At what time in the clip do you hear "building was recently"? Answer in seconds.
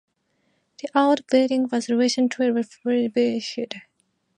1.27-2.49